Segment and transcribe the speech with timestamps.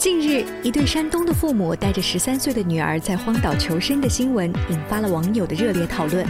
[0.00, 6.26] 近日，一对山东的父母带着十三岁的女儿在荒岛求生的新闻，引发了网友的热烈讨论。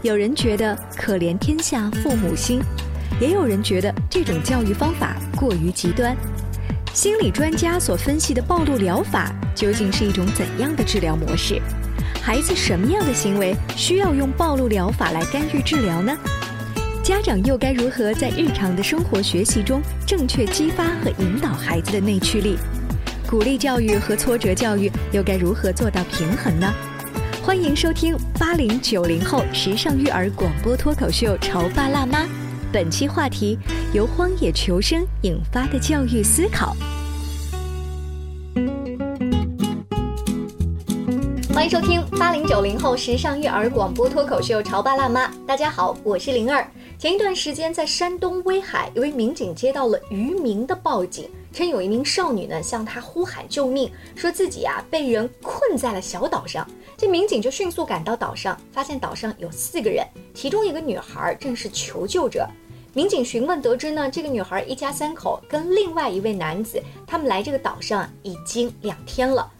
[0.00, 2.62] 有人觉得可怜天下父母心，
[3.20, 6.16] 也有人觉得这种教育方法过于极端。
[6.94, 11.60] 心理专家所分析的暴露疗法究竟是一种怎样的治疗模式？
[12.22, 16.16] 孩子什么样的行为需要用暴露疗法来干预治疗呢？
[17.02, 22.56] 家长又该如何在日常的生活学习中正确激发和引导孩子的内驱力？
[23.32, 26.70] 鼓励教育和挫折教育又该如何做到平衡呢？
[27.42, 32.24] 欢迎收听八零九零后时尚育儿广播脱口秀《潮爸辣妈》，
[32.70, 33.58] 本期话题
[33.94, 36.76] 由荒野求生引发的教育思考。
[41.54, 46.70] 欢迎收听八零九零后时尚育儿广播脱口秀《潮爸辣妈》，大家好，我是灵儿。
[46.98, 51.30] 前一段时间，在山东威海，一位民警接到了渔民的报警。
[51.52, 56.66] 称有一名少女呢向他呼喊救命，说自己啊被人困在了小岛上。
[56.96, 62.48] 这民警就迅速赶到岛上，发现岛上有四个人，其中一个女孩正是求救者。
[62.94, 69.50] 民警询问得知呢，这个女孩一家三口跟另外一位男子，他们来这个岛上已经两天了。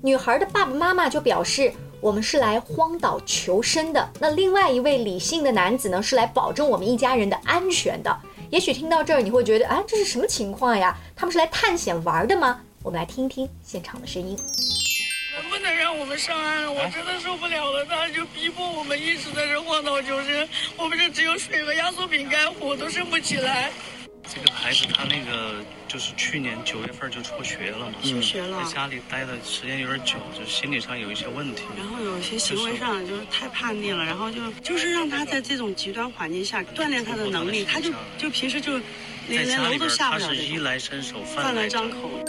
[0.00, 4.08] 女孩的爸爸妈妈就表示，我们是来荒岛求生的。
[4.18, 8.16] 那另外一位李姓的男子呢，是来保证我们一家人的安全的。
[8.52, 10.94] 也许听到这儿，你会觉得，啊，这是什么情况呀？
[11.16, 12.60] 他们是来探险玩的吗？
[12.82, 14.38] 我们来听一听现场的声音。
[15.34, 16.66] 能不能让我们上岸？
[16.74, 20.46] 我真的受不了了，他就逼迫我们一直在这荒岛求生。
[20.76, 23.70] 我们这只有水和压缩饼干，火都升不起来。
[24.34, 31.64] 这个孩子他那个就是去年九月份就辍学了嘛，辍学了，在家里待的时间有点久，就心理上有一些问题。
[31.76, 38.80] 然后有一些行为上就是太叛逆了，然后就就是让他在这种极端环境下锻炼他的能力，他就就平时就
[39.28, 40.28] 连连楼都下不了。
[40.28, 42.24] 他是衣来伸手，饭来张口。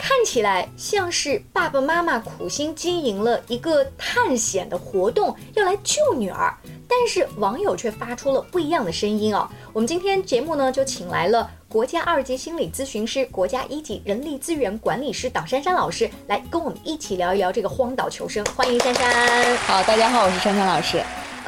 [0.00, 6.52] 看起来像是爸爸妈妈苦心经营了一个探险的活动，要来救女儿。
[6.88, 9.48] 但是网友却发出了不一样的声音啊！
[9.72, 18.44] 我们今天节目呢就请来了国家二级心理咨询师、国家一级人力资源管理师党珊珊老师来跟我们一起聊一聊这个荒岛求生。
[18.56, 19.56] 欢迎珊珊。
[19.58, 21.00] 好，大家好，我是珊珊老师。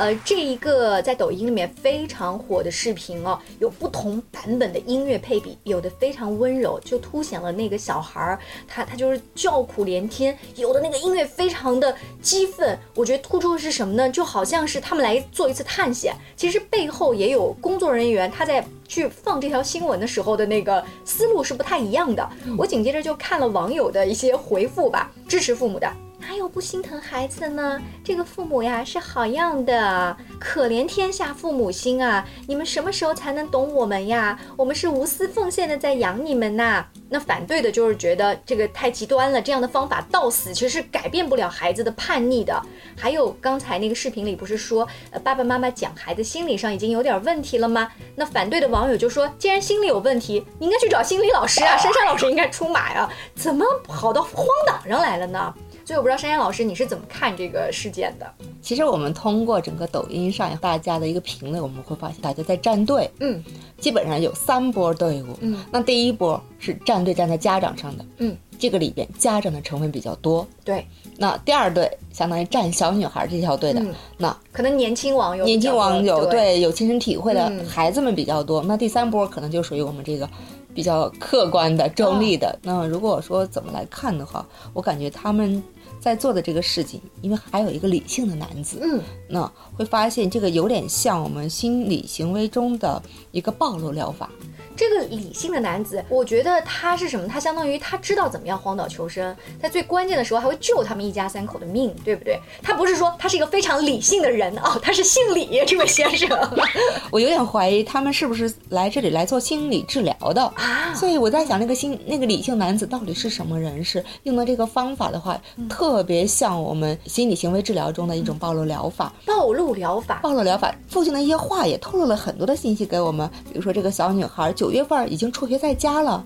[0.02, 8.36] 呃，这一个在抖音里面非常火的视频哦，有不同版本的音乐配比，有的非常温柔，就凸显了那个小孩儿，
[8.66, 14.10] 他他就是叫苦连天；有的那个音乐非常的激愤，我觉得突出的是什么呢？
[14.10, 22.28] 就好像是他们来做一次探险，其实背后也有工作人员他在去放这条新闻的时候的那个思路是不太一样的。
[22.58, 25.88] 我紧接着就看了网友的一些回复吧，支持父母的。
[26.22, 27.82] 哪有不心疼孩子的呢？
[28.04, 32.24] 这个父母呀是好样的，可怜天下父母心啊！
[32.46, 34.38] 你们什么时候才能懂我们呀？
[34.56, 36.86] 我们是无私奉献的在养你们呐。
[37.08, 42.62] 那反对的就是觉得这个太极端了，这样的方法到死其实是改变不了孩子的叛逆的。
[42.96, 47.90] 还有刚才那个视频里不是说，呃，爸爸妈妈讲孩子心理上已经有点问题了吗？
[48.14, 55.52] 那反对的网友就说，既然心理有问题，你应该去找心理老师啊，珊珊老师应该出马呀，怎么跑到荒岛上来了呢？
[55.92, 58.26] 所以我不知道珊珊老师你是怎么看这个事件的？
[58.62, 63.44] 其实我们通过整个抖音上大家的一个评论，我们会发现大家在站队，嗯，
[63.78, 70.82] 基本上有三波队伍，嗯，那第一波是站队站在家长上的，嗯，这个里边家长的成分比较多，对。
[71.18, 73.84] 那第二队相当于站小女孩这条队的，
[74.16, 78.62] 那可能年轻网友、年轻网友对有亲身体会的孩子们比较多。
[78.62, 80.26] 那第三波可能就属于我们这个
[80.74, 82.58] 比较客观的、中立的。
[82.62, 85.62] 那如果说怎么来看的话，我感觉他们。
[86.02, 94.28] 在做的这个事情，因为还有一个理性的男子，嗯，那会发现这个有点像我们心理行为中的一个暴露疗法。
[94.76, 97.28] 这个理性的男子，我觉得他是什么？
[97.28, 102.38] 他相当于他知道怎么样荒岛求生，在最关键的时候还会救他们一家三口的命，对不对？
[102.62, 106.28] 他不是说他是一个非常理性的人啊， 他是姓李这位先生。
[107.10, 110.94] 我有点怀疑他们是不是来这里来做心理治疗的啊？
[110.94, 114.02] 所以我在想，那个心那个理性男子到底是什么人士？
[114.22, 119.12] 用的这个方法的话，特别像我们心理行为治疗中的一种暴露疗法。
[119.26, 124.52] 暴露疗法，暴露疗法，父亲的一些话也透露了很多的信息给我们，比如说这个小女孩。
[124.62, 126.24] 九月份已经辍学在家了，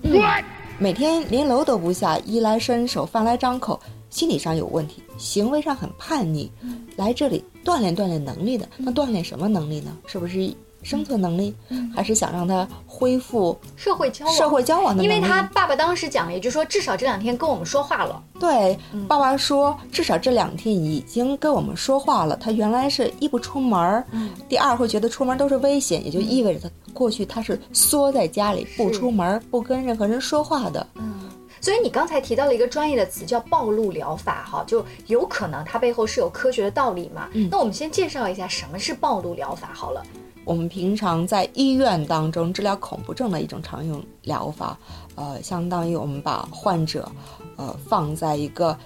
[0.77, 3.79] 每天连楼都不下，衣来伸手，饭来张口，
[4.11, 6.51] 心理上有问题，行为上很叛逆，
[6.95, 8.69] 来这里锻炼锻炼能力的。
[8.77, 9.97] 那锻炼什么能力呢？
[10.05, 10.53] 是不是？
[10.83, 11.53] 生存能力，
[11.93, 14.35] 还是想让他恢复社会交往？
[14.35, 18.21] 社会交往的因为他爸爸当时讲了，也就是说，至少这两天跟我们说话了。
[18.39, 18.77] 对，
[19.07, 22.35] 爸爸说，至少这两天已经跟我们说话了。
[22.37, 24.03] 他原来是一不出门，
[24.47, 30.85] 第二会觉得出门都是危险，也就意味着他过去他是缩在家里不出门，不跟任何人说话的。
[30.95, 31.13] 嗯。
[31.59, 37.29] 所以你刚才提到了一个专业的词叫暴露疗法，哈，就有可能它背后是有科学的道理嘛。
[37.51, 40.03] 那我们先介绍一下什么是暴露疗法好了。
[40.45, 44.77] 我们平常在医院当中治疗恐怖症的一种常用疗法，
[45.15, 47.11] 呃，相当于我们把患者，
[47.57, 48.77] 呃，放在一个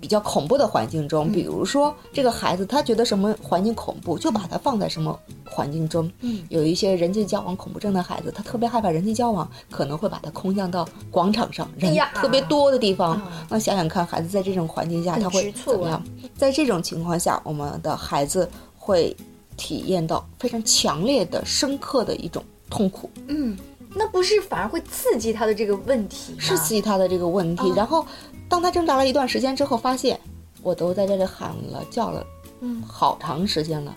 [0.00, 6.10] 比较恐怖的环境中，比如说这个孩子他觉得什么环境恐怖，就把他放在什么环境中。
[6.20, 13.12] 嗯，有一些人际交往恐怖症的孩子，他特别害怕人际交往，可能会把他空降到广场上人特别多的地方。
[13.12, 16.02] 啊那想想看，孩子在这种环境下他会怎么样？
[16.36, 18.48] 在这种情况下，我们的孩子
[18.78, 19.14] 会
[19.56, 23.10] 体验到非常强烈的、深刻的一种痛苦。
[23.26, 23.58] 嗯，
[23.94, 26.34] 那不是反而会刺激他的这个问题？
[26.38, 27.68] 是刺激他的这个问题。
[27.70, 28.06] 哦然后，
[28.50, 30.20] 当他挣扎了一段时间之后，发现
[30.60, 32.26] 我都在这里喊了叫了，
[32.60, 33.94] 嗯好长时间了，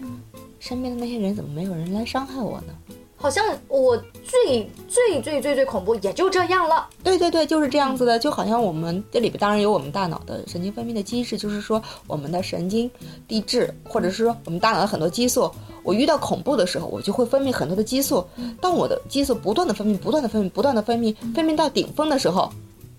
[0.60, 2.74] 身边的那些人怎么没有人来伤害我呢？
[3.16, 3.96] 好像我
[4.26, 6.90] 最最最最最恐怖也就这样了。
[7.02, 12.90] 对对对，就是这样子的，就好像我们这里边当然有我们大脑的神经分泌的机制，就是说我们的神经
[13.26, 15.50] 递质，或者是说我们大脑的很多激素。
[15.84, 18.26] 我遇到恐怖的时候，我就会分泌很多的激素。
[18.62, 22.52] 当我的激素不断的分泌、不断的分泌、不断的分泌，分泌到顶峰的时候，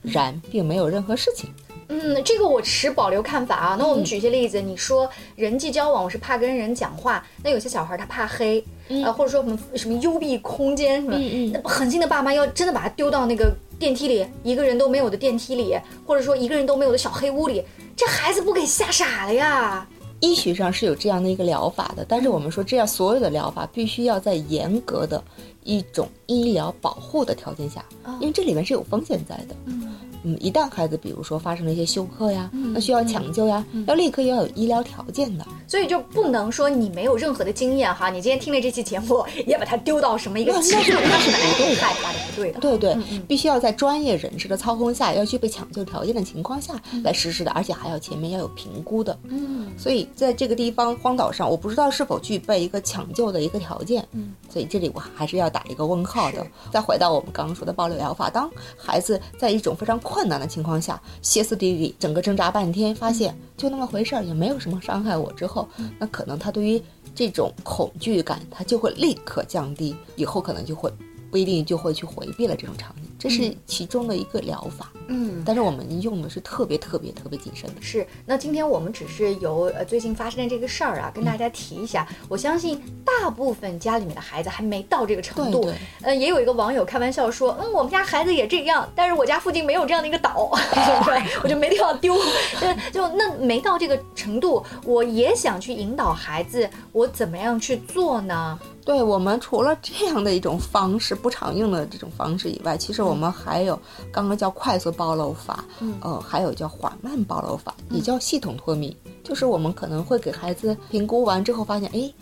[0.05, 1.51] 然并没有任何事情。
[1.89, 3.77] 嗯，这个我持保留看法啊。
[3.79, 11.19] 那我们举一些例子，你说人际交往，我是怕跟人讲话，那有些小孩他怕黑，呃，或者说什么什么幽闭空间什么，
[11.53, 17.62] 那狠心的爸妈要真的把他丢到那个电梯里，一个人都没有的电梯里，或者说一个人都没有的小黑屋里，
[17.95, 19.87] 这孩子不给吓傻了呀？
[20.25, 25.23] 医学上是有这样的一个疗法的，但是我们说这样所有的疗法必须要在严格的
[25.65, 27.85] 一种医疗保护的条件下，
[28.21, 29.55] 因为这里面是有风险在的。
[29.67, 29.94] 嗯，
[30.41, 35.44] 一旦孩子比如说发生了一些休克呀，那需要抢救呀，要立刻要有医疗条件的。
[35.67, 42.61] 所以就不能说你没有任何的经验哈，你今天听了这期节目，也把它丢到什么一个那极度那是害不对的害怕的，不对的。
[42.61, 49.19] 对对，必须要在专业人士的操控下，要具备抢救条件的情况下来实施的，而且还要前面要有评估的。
[49.25, 54.06] 嗯，所以在这个地方荒岛上，我不知道是否具备一个抢救的一个条件。
[54.12, 56.47] 嗯，所以这里我还是要打一个问号的。
[56.70, 65.69] 再回到我们刚刚说的暴力疗法，当孩子在一种非常困难的情况下，歇斯底里，整个挣扎半天，发现就那么回事儿，也没有什么伤害我之后，
[65.99, 66.81] 那可能他对于
[67.17, 70.89] 这种恐惧感，他就会立刻降低，以后可能就会
[71.33, 74.91] 不一定就会去回避了这种场景，这是其中的一个疗法。
[75.07, 77.83] 嗯，但是我们用的是特别特别特别谨慎的。
[77.83, 78.07] 是。
[78.25, 82.09] 那今天我们只是由呃最近发生的这个事儿啊，跟大家提一下。
[82.27, 85.61] 我相信大部分家里面的孩子还没到这个程度。
[85.61, 90.49] 对对呃，也有一个网友开玩笑说，嗯，我们家孩子也这样，但是我家附近没有这样的一个岛？
[91.43, 92.17] 我就没地方丢。
[92.59, 98.59] 对，就那没到这个程度，我也想去引导孩子，我怎么样去做呢？
[98.85, 103.79] 对我们除了这样的一种方式不常用的这种方式以外，其实我们还有
[104.11, 112.12] 刚刚叫快速暴露法，嗯呃，还有叫缓慢暴露法，也叫系统脱敏，就是我们可能会给孩子评估完之后发现，哎。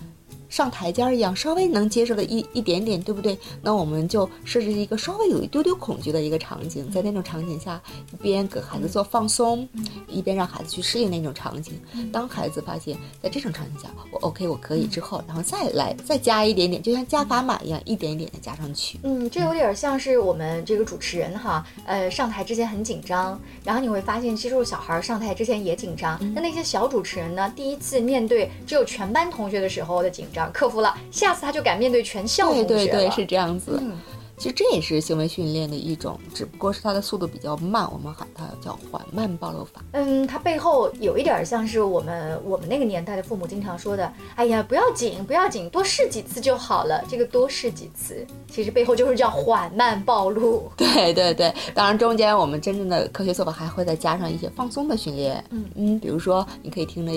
[0.52, 3.38] 上台阶儿一样，稍微能接受的一一点点，对不对？
[3.62, 7.80] 那我们就设置一个稍微有一丢丢恐惧的一个场景，在那种场景下，
[8.12, 9.66] 一边给孩子做放松，
[10.06, 11.80] 一边让孩子去适应那种场景。
[12.12, 18.98] 当孩子发现，在这种场景下，我 OK，我可以之后，然后再来再加一点点，就像加砝码一样，一点一点的加上去。
[19.04, 26.18] 嗯，这有点像是我们这个主持人哈，呃，上台之前很紧张，然后你会发现，其实小孩上台之前也紧张。
[26.34, 32.68] 那、那些小主持人呢，第一次面对只有全班同学的时候的紧张克服了，下次他就敢面对全校同学了。
[32.68, 33.78] 对对对，是这样子。
[33.80, 33.92] 嗯
[34.38, 39.80] 其实这也是行为训练的一种，只不过是它的速度比较慢，我们喊它叫缓慢暴露法。
[39.92, 47.04] 嗯，它背后有一点像是我们我们那个年代的父母经常说的，哎呀，不要紧，不要紧，多试几次就好了。
[47.08, 50.68] 这个多试几次，其实背后就是叫缓慢暴露。
[50.76, 55.44] 对对对，当然中间我们真正的科学做法还会再加上一些放松的训练。
[55.50, 57.12] 嗯嗯，比如说你可以听着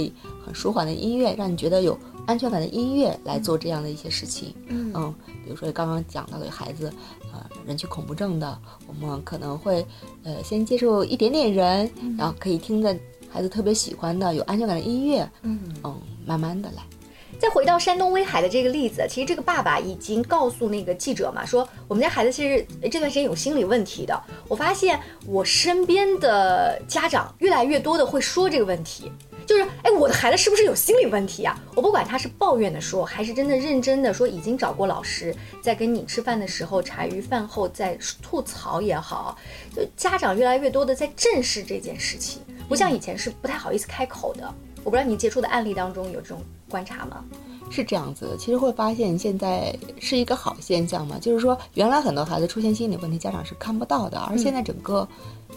[0.46, 4.54] 很舒缓的音乐，让你觉得有安全感的音乐来做这样的一些事情。
[4.68, 5.14] 嗯嗯，
[5.44, 6.92] 比如说刚刚讲到的孩子，
[7.34, 9.86] 呃，人群恐怖症的，我们可能会
[10.24, 12.96] 呃先接触一点点人，然后可以听着
[13.30, 15.60] 孩子特别喜欢的有安全感的音乐，嗯。
[15.84, 16.84] 嗯，慢慢的来。
[17.38, 24.18] 再回到山东威海的这个例子，其实这个爸爸已经告诉那个记者嘛，说我们家孩子其实呃这段时间有心理问题的。
[24.48, 29.12] 我发现我身边的家长越来越多的会说这个问题，
[29.46, 39.38] 就是哎，我的孩子是不是有心理问题呀、我不管他是抱怨的说，还是真的认真的说，已经找过老师，在跟你吃饭的时候，茶余饭后在吐槽也好，
[39.76, 44.54] 就家长越来越多的在正视这件事情，不像以前是不太好意思开口的。
[44.84, 47.24] 我不知道你接触的案例当中有这种观察吗？
[47.72, 55.08] 是这样子的，其实会发现现在是一个好现象嘛，就是说原来很多孩子出现心理问题，家长是看不到的，而现在整个，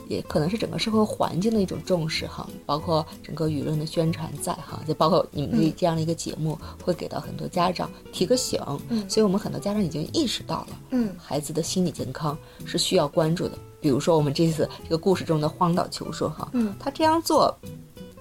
[0.08, 13.58] 也可能是整个社会环境的一种重视哈，包括整个舆论的宣传在哈，就包括你们这这样的一个节目，会给到很多家长提个醒，嗯所以我们很多家长已经意识到了，嗯孩子的心理健康是需要关注的。
[13.80, 17.54] 比如说我们这次这个故事中的荒岛求生哈，嗯他这样做，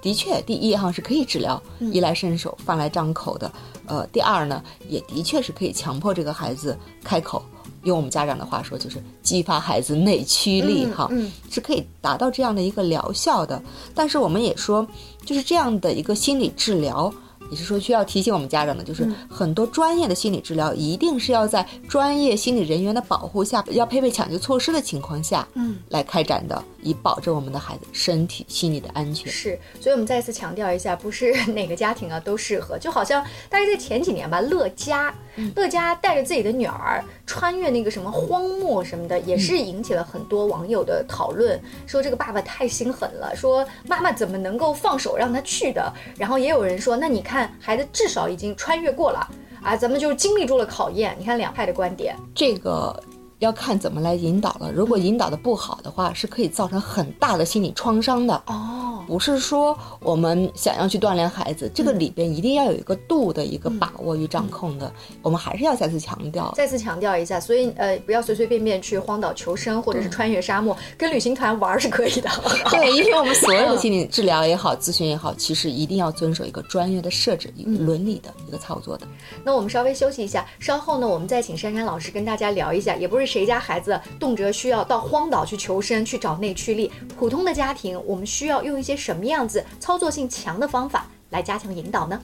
[0.02, 3.52] 的确，第一哈是可以治疗嗯衣来伸手、饭来张口的，
[3.88, 7.42] 呃，第二呢，也的确是可以强迫这个孩子开口。
[7.88, 13.62] 用我们家长的话说，就是激发孩子内驱力哈，嗯是可以达到这样的一个疗效的。
[13.96, 14.86] 但是我们也说，
[15.26, 17.12] 就是这样的一个心理治疗，
[17.50, 29.32] 也是说需要提醒我们家长的，就是嗯很多专业的心理治疗一定是要在专业心理人员的保护下，要配备抢救措施的情况下，嗯，来开展的，以保证我们的孩子身体、心理的安全。
[29.32, 32.78] 是，所以我们再次强调一下，不是哪个家庭啊都适合。
[32.80, 35.14] 就好像大概在前几年吧，乐嘉，
[35.56, 45.92] 乐嘉带着自己的女儿穿越那个什么荒漠什么的，也是引起了很多网友的讨论，说这个爸爸太心狠了，说妈妈怎么能够放手让他去的？
[46.18, 49.28] 然后也有人说，那你看孩子至少已经穿越过了
[49.62, 51.14] 啊，咱们就是经历住了考验。
[51.20, 53.04] 你看两派的观点，这个
[53.40, 54.72] 要看怎么来引导了。
[54.72, 58.34] 如果引导的不好的话，是可以造成很大的心理创伤的。
[58.46, 64.92] 哦，不是说我们想要去锻炼孩子，这个里边一定要有一个度的一个把握与掌控的。
[65.22, 72.30] 我们还是要再次强调，再次强调一下，所以呃，不要随随便便去荒岛求生，或者是穿越沙漠，跟旅行团玩儿是可以的。
[72.70, 79.08] 对，因为我们所有的心理治疗也好，咨询也好，其实一定要遵守一个专业的设置、一个伦理的一个操作的。
[79.46, 92.20] 那我们稍微休息一下，稍后呢，我们再请珊珊老师跟大家聊一下，也不是谁家孩子动辄需要到荒岛去求生，去找内驱力，普通的家庭，我们需要用一些什么样子操作性强的方法来加强引导呢？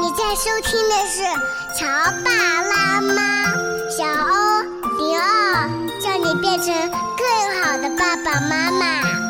[0.00, 1.22] 你在收听的是
[1.76, 1.86] 《乔
[2.24, 2.30] 爸
[2.62, 3.52] 拉妈》，
[3.90, 4.62] 小欧
[4.98, 5.68] 零二，
[6.00, 6.72] 叫你变成
[7.16, 9.29] 更好的爸爸妈妈。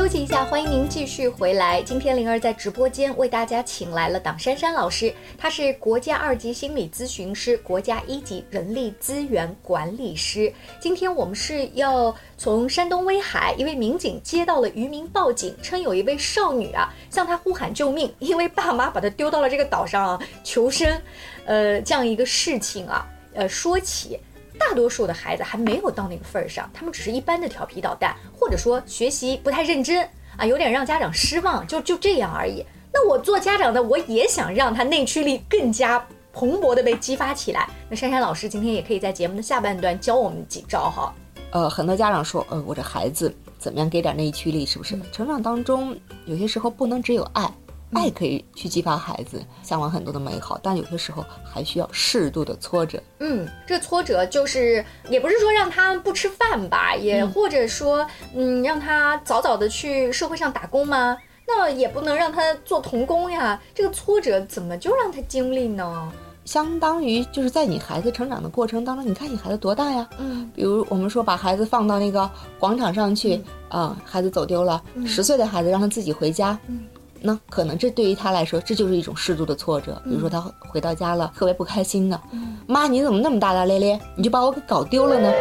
[0.00, 1.82] 休息一下，欢迎您继续回来。
[1.82, 10.50] 今天灵儿在直播间为大家请来了党珊珊老师，她是国家二级心理咨询师、国家一级人力资源管理师。
[10.80, 20.98] 今天我们是要从山东威海一位民警接到了渔民报警，称有一位少女啊向他呼喊救命，因为爸妈把她丢到了这个岛上啊求生，
[21.44, 24.18] 呃，这样一个事情啊，呃，说起。
[24.60, 32.62] 大多数的孩子还没有到那个份儿上，他们只是一般的调皮捣蛋，或者说学习不太认真啊，有点让家长失望，就就这样而已。
[32.92, 37.68] 那我做家长的，我也想让他内驱力更加蓬勃的被激发起来。
[37.88, 41.14] 那珊珊老师今天也可以在节目的下半段教我们几招哈。
[41.52, 44.96] 呃，很多家长说，呃，我这孩子怎么样给点内驱力，是不是？
[45.10, 47.52] 成长当中有些时候不能只有爱。
[47.92, 53.02] 爱可以去激发孩子向往很多的美好，但有些时候还需要适度的挫折。
[53.18, 61.16] 嗯，这挫折就是也不是说让他不吃饭吧，也或者说，嗯，让他早早的去社会上打工吗？
[61.46, 63.60] 那也不能让他做童工呀。
[63.74, 66.12] 这个挫折怎么就让他经历呢？
[66.44, 70.08] 相当于就是在你孩子成长的过程当中，你看你孩子多大呀？
[70.18, 72.28] 嗯，比如我们说把孩子放到那个
[72.58, 76.80] 广场上去，啊、孩子走丢了，十岁的孩子让他自己回家，嗯
[77.22, 80.00] 那可能这对于他来说，这就是一种适度的挫折。
[80.04, 82.20] 比如说他回到家了，特别不开心的，
[82.66, 85.32] 妈你怎么那么大大咧咧，你就把我给搞丢了呢？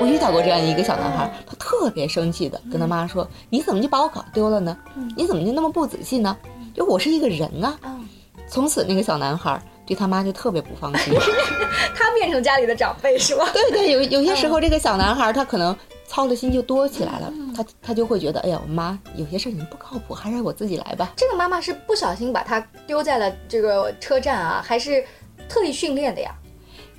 [0.00, 4.76] 我遇到过这样一个小男孩，他特别生气的跟他妈说：“你怎么就把我搞丢了呢？
[5.16, 6.36] 你怎么就那么不仔细呢？
[6.74, 8.08] 就我是一个人啊！”嗯
[8.48, 11.14] 从此那个小男孩对他妈就特别不放心。
[11.96, 13.48] 他变成家里的长辈是吧？
[13.54, 15.74] 对对，有有些时候这个小男孩他可能
[16.12, 21.10] 操的心就多起来了，他他就会觉得，哎呀，我妈有些事情不靠谱，还是我自己来吧。
[21.16, 25.02] 这个妈妈是不小心把他丢在了这个车站啊，还是
[25.48, 26.30] 特意训练的呀？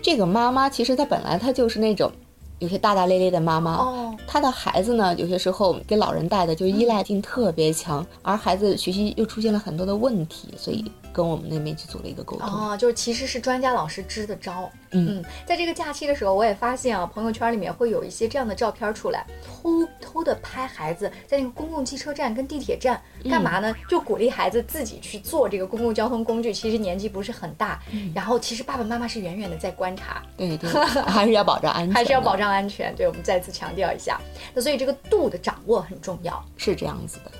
[0.01, 2.11] 这个妈妈其实她本来她就是那种
[2.57, 3.75] 有些大大咧咧的妈妈。
[3.75, 12.49] 哦，她的孩子呢，有些时候给老人带的就依赖性特别强，而孩子学习又出现了很多的问题，所以跟我们那边去做了一个沟通。
[12.49, 14.69] 哦，就是其实是专家老师支的招。
[14.95, 23.73] 嗯在这个假期的时候，我也发现啊，朋友圈里面会有一些这样的照片出来，偷偷的拍孩子在那个公共汽车站跟地铁站干嘛呢？
[23.87, 26.53] 就鼓励孩子自己去坐这个公共交通工具。
[26.53, 27.81] 其实年纪不是很大，
[28.13, 30.69] 然后其实爸爸妈妈是远远的在观察，对 对，
[31.07, 32.33] 还是要保障安全，还是要保。
[32.35, 32.93] 障安全。
[32.95, 34.19] 对，我们再次强调一下。
[34.55, 36.43] 那所以这个度的掌握很重要。
[36.57, 37.31] 是这样子的，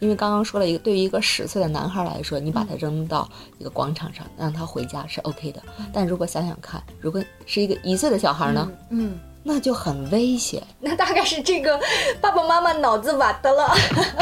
[0.00, 3.28] 因为刚刚说了一个，对于一个十岁的男孩来说，你把他扔到
[3.58, 5.62] 一个广场上，让他回家是 OK 的。
[5.92, 10.62] 但如果想想看，如果是一个一岁的小孩呢，嗯，那就很危险。
[10.80, 11.78] 那大概是这个
[12.20, 13.74] 爸爸妈妈脑子瓦的了。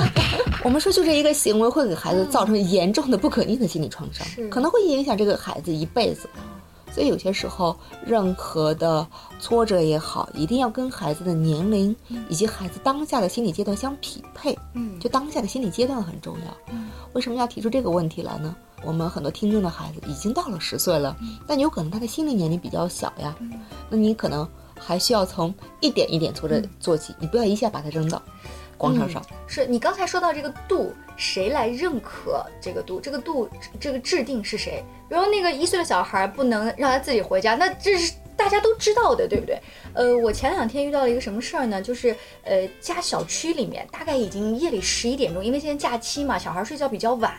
[0.65, 6.29] 我们说，就这一个行为会给孩子造成严重的不可逆的心理创伤，是可能会影响这个孩子一辈子。
[6.99, 9.07] 所以有些时候，任何的
[9.39, 11.95] 挫折也好，一定要跟孩子的年龄
[12.29, 14.59] 以及孩子当下的心理阶段相匹配。
[14.75, 16.75] 嗯就当下的心理阶段很重要。
[17.13, 18.53] 为什么要提出这个问题来呢？
[18.83, 23.33] 我们很多听众的孩子已经到了十岁了，但有可能他的心理年龄比较小呀，
[23.89, 28.21] 那你可能还需要从一点一点挫折做起，你不要一下把他扔到
[28.79, 29.23] 广场上。
[29.47, 33.01] 是你刚才说到这个度，谁来认可这个度？
[33.01, 34.83] 这个度，这个制定是谁？
[35.09, 39.61] 比如那个一岁的小孩不能让他自己回家，那这是大家都知道的，对不对？
[39.95, 41.83] 呃，我前两天遇到了一个什么事儿呢？
[41.83, 47.35] 就是呃，家小区里面大概已经夜里十一点钟，因为现在假期嘛，小孩睡觉比较晚，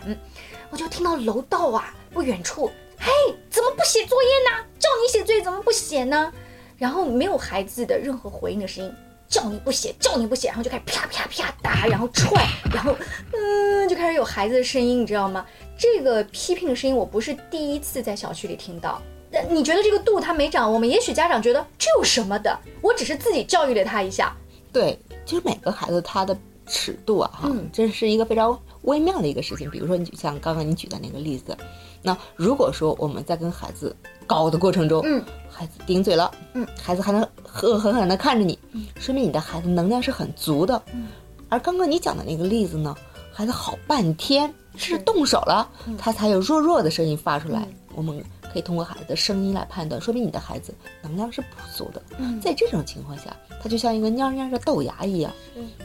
[0.70, 3.10] 我就听到楼道啊不远处，嘿，
[3.50, 4.66] 怎么不写作业呢？
[4.78, 6.34] 叫你写作业怎么不写呢？
[6.78, 8.94] 然后没有孩子的任何回应的声音，
[9.30, 12.96] 叫你不写，叫你不写，然后就开始啪啪啪打，然后踹，然后
[13.32, 15.46] 嗯，就开始有孩子的声音，你知道吗？
[15.78, 19.02] 这个批评的声音我不是第一次在小区里听到。
[19.32, 20.86] 那你觉得这个度他没掌握吗？
[20.88, 24.36] 也许家长觉得这有什么的，我只是自己教育了他一下。
[24.74, 29.70] 对，其实每个孩子他的尺度啊，哈，嗯这是一个非常微妙的一个事情。
[29.70, 31.56] 比如说，你就像刚刚你举的那个例子，
[32.02, 37.22] 那如果说我们在跟孩子搞的过程中，嗯，孩子顶嘴了，嗯，孩子还能
[37.62, 38.58] 恶狠狠地看着你，
[38.98, 40.82] 说明你的孩子能量是很足的。
[40.94, 41.08] 嗯，
[41.50, 42.96] 而刚刚你讲的那个例子呢，
[43.32, 47.60] 孩子好半天是是动手了，他才有弱弱的声音发出来。
[47.60, 47.76] 嗯。
[47.96, 52.02] 我们可以通过孩子的声音来判断，说明你的孩子能量是不足的。
[52.18, 55.32] 嗯在这种情况下，他就像一个蔫蔫的豆芽一样，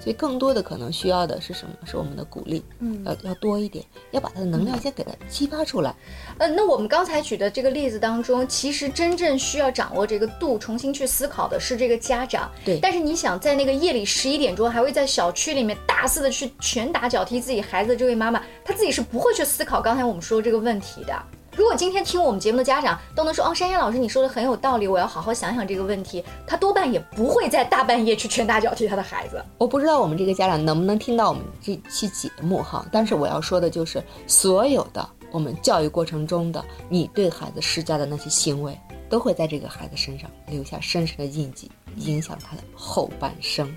[0.00, 1.74] 所以更多的可能需要的是什么？
[1.84, 5.94] 是我们的鼓励，嗯要要多一点，要把他的能量先给他激发出来。
[6.38, 12.50] 呃，那我们刚才举的这个例子当中，其实真正需要掌握这个度，重新去思考的是这个家长。
[12.64, 21.14] 对但是你想，在那个夜里十一点钟，还会在小区里面大肆的去拳打脚踢自己孩子的这位妈妈，她自己是不会去思考刚才我们说这个问题的。
[21.56, 29.40] 如果今天听我们节目的家长都能说，哦，珊珊老师你说的很有道理，我要好好想想这个问题，他多半也不会在大半夜去拳打脚踢他的孩子。
[29.58, 38.76] 我不知道我们这个家长能不能听到我们这期节目哈，但是我要说的就是，所有的我们教育过程中的你对孩子施加的那些行为，
[39.08, 43.72] 都会在这个孩子身上留下深深的印记，影响他的后半生。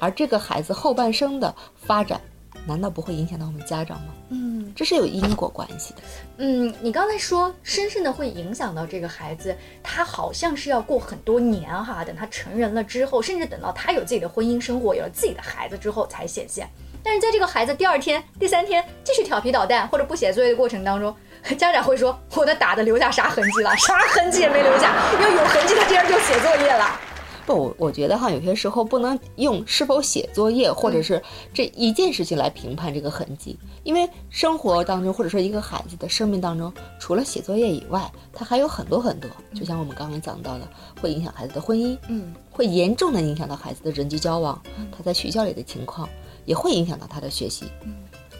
[0.00, 2.20] 而这个孩子后半生的发展，
[2.66, 4.14] 难道不会影响到我们家长吗？
[4.30, 6.00] 嗯这是有因果关系的。
[6.38, 16.68] 嗯，你刚才说深深的会影响到这个孩子，他好像是要过很多年哈，等他成人了之后，甚至等到他有自己的婚姻生活，有了自己的孩子之后才显现。
[17.02, 21.14] 但是在这个孩子第二天、第三天继续调皮捣蛋或者不写作业的过程当中，
[21.58, 23.74] 家长会说：“我的打的留下啥痕迹了？
[23.76, 27.00] 啥痕迹也没留下，要有痕迹他第二天就写作业了。
[27.50, 31.20] 不，我我觉得哈，有些时候不能用是否写作业或者是
[31.52, 40.68] 这一件事情来评判这个痕迹，因为生活当中或者说一个孩子的生命当中，除了写作业以外，他还有很多很多，就像我们刚刚讲到的，
[41.00, 44.60] 会影响孩子的婚姻，嗯，会严重的影响到孩子的人际交往，
[44.96, 46.08] 他在学校里的情况，
[46.44, 47.66] 也会影响到他的学习。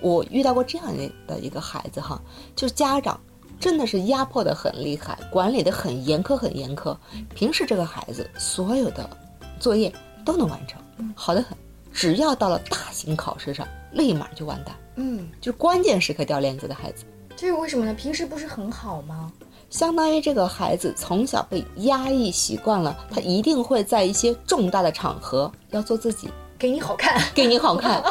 [0.01, 0.87] 我遇到过这样
[1.27, 2.23] 的一个孩子哈，
[2.57, 3.21] 就是家长
[3.61, 6.97] 真的是压迫的很厉害，管理的很严苛，很严苛。
[7.35, 9.09] 平时这个孩子所有的
[9.61, 9.93] 作业
[10.25, 10.83] 都能完成，
[11.15, 11.57] 好的很，
[11.93, 17.05] 只要到了大型考试上，立马就完蛋，嗯，就关键时刻掉链子的孩子。
[17.37, 17.95] 这是为什么呢？
[17.95, 19.31] 平时不是很好吗？
[19.69, 26.29] 相当于这个孩子从小被压抑习惯了，他一定会在一些重大的场合要做自己，
[26.61, 28.03] 给你好看， 给你好看。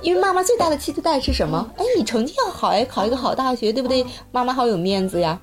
[0.00, 1.70] 因为妈妈最大的期待是什么？
[1.76, 4.04] 哎，你成绩要好，哎，考一个好大学，对不对？
[4.32, 5.38] 妈妈好有面子呀。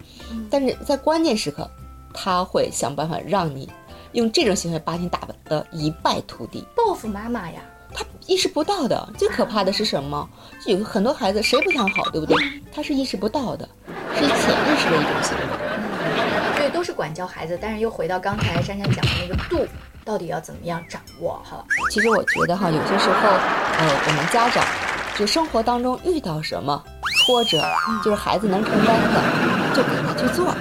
[0.49, 1.69] 但是在关键时刻，
[2.11, 3.69] 他会想办法让你
[4.13, 6.65] 用这种行为把你打得一败涂地。
[6.75, 7.61] 报复妈妈呀。
[7.93, 10.27] 他意识不到的，最可怕的是什么？
[10.65, 12.35] 有很多孩子谁不想好，对不对？
[12.73, 13.69] 他是意识不到的，
[14.15, 15.64] 是潜意识的一种行为。
[16.85, 19.65] 是管教孩子，但是又回到刚才珊珊讲的那个度，
[20.05, 21.65] 到底要怎么样掌握哈？
[21.89, 24.63] 其实我觉得哈，有些时候，呃，我们家长
[25.17, 26.83] 就生活当中遇到什么
[27.25, 27.59] 挫折，
[28.03, 30.53] 就是孩子能承担的，就给他去做。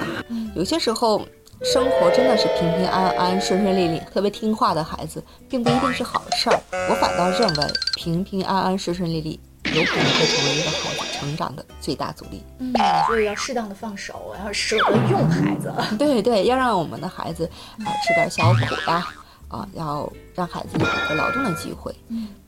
[0.54, 1.20] 有些时候，
[1.62, 6.58] 生活真的是平平安安、顺顺利利，特别听话的孩子，并不一定是好事儿。
[6.88, 9.38] 我反倒认为，平平安安、顺顺利利，
[9.74, 12.42] 有可能会成为一个孩子成长的最大阻力。
[12.58, 12.72] 嗯，
[13.06, 15.72] 所以要适当的放手，然后舍得用孩子。
[15.98, 17.44] 对对，要让我们的孩子
[17.78, 19.06] 啊、吃点小苦呀，
[19.48, 21.94] 啊，要让孩子有一个劳动的机会，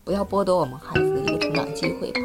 [0.05, 2.21] 不要剥夺我们孩子的一个成长机会吧。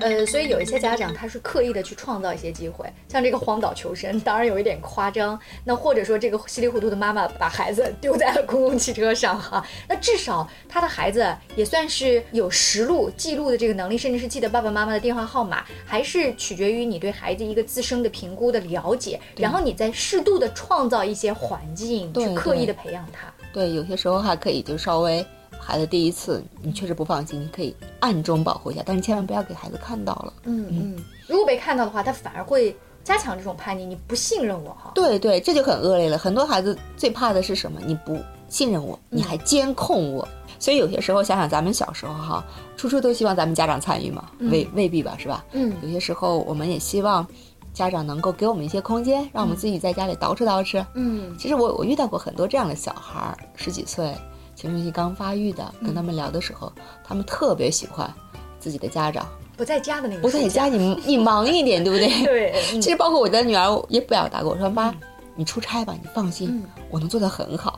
[0.00, 5.38] 呃，所以有一些家长他是刻意的去创造一些机会，像这个荒岛求生，当然有一点夸张。
[5.64, 23.32] 那或者说这个稀里糊涂的妈妈把孩子丢在了公共汽车上哈，那至少他的孩子也算是有实录记录的这个能力，甚至是记得爸爸妈妈的电话号码，还是取决于你对孩子一个自身的评估的了解，然后你再适度的创造一些环境，去刻意的培养他。
[23.52, 25.24] 对，有些时候还可以就稍微。
[25.68, 30.32] 孩子第一次，你确实不放心，你可以暗中保护一下，但是千万不要给孩子看到了。
[30.44, 33.84] 嗯嗯，如果被看到的话，他反而会加强这种叛逆。
[33.84, 34.92] 你不信任我哈？
[34.94, 36.16] 对对，这就很恶劣了。
[36.16, 37.78] 很多孩子最怕的是什么？
[37.84, 40.26] 你不信任我，你还监控我。
[40.58, 42.42] 所以有些时候想想咱们小时候哈，
[42.74, 45.44] 处处都希望咱们家长参与嘛，未未必吧，是吧？
[45.52, 47.26] 嗯，有些时候我们也希望
[47.74, 50.82] 家长能够给我们一些空间，让我们自己在家里捯饬捯饬。
[50.94, 54.14] 嗯，其实我我遇到过很多这样的小孩儿，十几岁。
[54.58, 56.72] 青春期刚发育的，跟他们聊的时候，
[57.04, 58.12] 他们特别喜欢
[58.58, 59.24] 自己的家长
[59.56, 62.24] 不在家的那个不在家，你你忙一点， 对不对？
[62.24, 62.80] 对。
[62.80, 64.92] 其实包括我的女儿也表达过，我说妈，
[65.36, 67.77] 你出差吧，你放心，我能做得很好啊。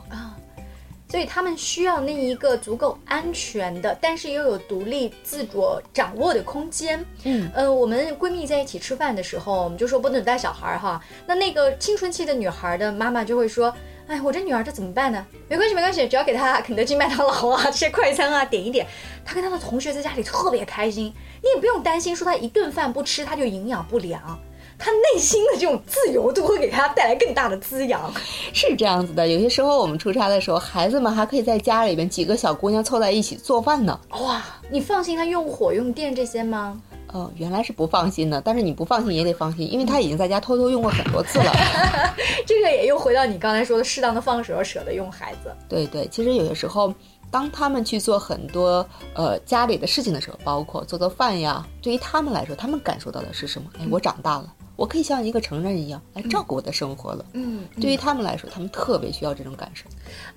[1.11, 7.05] 所以他们需要那一个足够安全的，但是又有独立自主掌握的空间。
[7.25, 11.03] 嗯，呃，我们闺蜜在一起吃饭的时候，我们就说不能带小孩儿哈。
[11.27, 13.73] 那那个青春期的女孩的妈妈就会说。
[14.07, 15.25] 哎，我这女儿这怎么办呢？
[15.47, 18.85] 没关系，没关系， 只要给她肯德基、麦当劳啊这些快餐啊点一点，
[19.23, 21.05] 她跟她的同学在家里特别开心。
[21.41, 24.37] 你也不用担心说她一顿饭不吃她就营养不良，
[24.83, 28.11] 她内心的这种自由度会给他带来更大的滋养。
[28.51, 33.99] 是这样子的，有些时候我们出差的时候，孩子们还可以在家里边几个小姑娘凑在一起做饭呢。
[34.19, 36.81] 哇，你放心他用火用电这些吗？
[37.13, 41.51] 哦，原来是不放心的，但是你不放心也得放心，因为他已经在家偷偷用过很多次了。
[42.47, 45.53] 这个也又回到你刚才说的，适当的放手，舍得用孩子。
[45.69, 46.91] 对对，其实有些时候，
[47.29, 53.69] 当他们去做很多呃家里的事情的时候，包括做做饭呀，对于他们来说，他们感受到的是什么？
[53.77, 54.53] 哎，我长大了。
[54.81, 57.23] 我可以像一个成人一样来照顾我的生活了。
[57.33, 59.85] 嗯，对于他们来说，他们特别需要这种感受。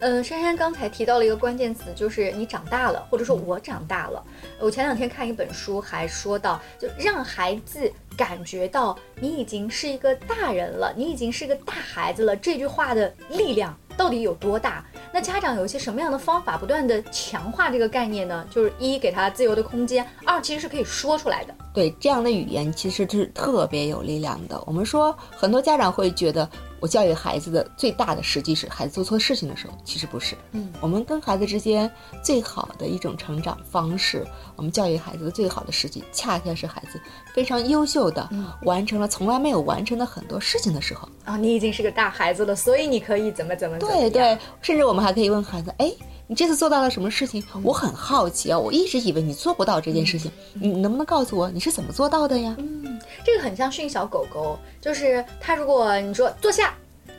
[0.01, 4.23] 嗯，珊珊刚才提到了一个关键词，就是你长大了，或者说我长大了。
[4.61, 12.37] 我前两天看一本书，还说到，就让孩子感觉到你已经是一个大人了，你已经是个大孩子了。
[12.37, 14.85] 这句话的力量到底有多大？
[15.11, 18.47] 那家长有一些什么样的方法，不断的强化这个概念呢？
[18.51, 21.55] 就是一给他自由的空间，二其实是可以说出来的。
[21.75, 24.63] 对，这样的语言其实是特别有力量的。
[24.67, 26.49] 我们说很多家长会觉得。
[26.81, 30.37] 我教育孩子的最大的时机是孩子做错事情的时候，其实不是。
[30.53, 31.91] 嗯，我们跟孩子之间
[32.23, 34.23] 最好的一种成长方式，
[34.55, 37.01] 我们教育孩子的最好的时机，恰恰是孩子
[37.33, 38.29] 非常优秀的
[38.65, 41.09] 完成了从来没有完成的很多事情的时候。
[41.25, 45.91] 啊，你已经是个大孩子了，所以你可以怎么怎么对对，甚至我们还可以问孩子：哎，
[46.27, 47.43] 你这次做到了什么事情？
[47.63, 52.55] 我很好奇啊，我一直以为你做不到这件事情，你能不能告诉我你是怎么做到的呀？
[52.59, 56.75] 嗯，这个很像训小狗狗，就是它如果你说坐下。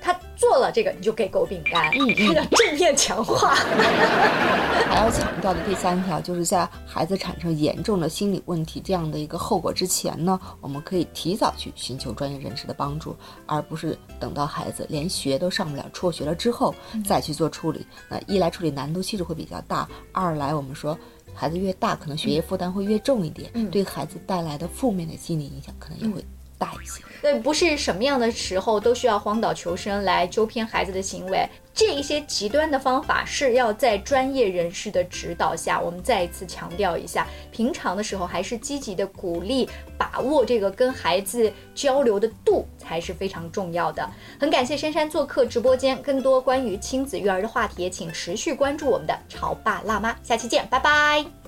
[0.05, 3.55] 他做了这个，你就给狗饼干，嗯嗯，正面强化。
[4.87, 13.15] 还要强调的第三条，就是在孩子产生严重的心理问题这样的一个后果之前呢，我们可以提早去寻求专业人士的帮助，
[13.47, 17.83] 而不是等到孩子连学都上不了、辍学了之后再去做处理。
[18.07, 20.95] 那一来处理难度其实会比较大，二来我们说
[21.33, 26.23] 孩子越大，可能学业负担会越重一点，对孩子带来的负面的心理影响可能也会。
[26.65, 31.47] 大一些，对，不是什么样的时候都需要荒岛求生来纠偏孩子的行为。
[31.73, 35.79] 这一些极端的方法是要在专业人士的指导下。
[35.79, 44.09] 我们再一次强调一下，平常的时候还是积极的鼓励，把握这个跟孩子交流的度才是非常重要的。
[44.39, 50.15] 很感谢珊珊做客直播间，更多关于亲子育儿的话题，请持续关注我们的潮爸辣妈。
[50.23, 51.44] 下期见，拜拜。